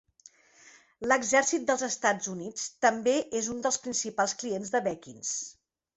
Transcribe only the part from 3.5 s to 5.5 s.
un dels principals clients de Bekins.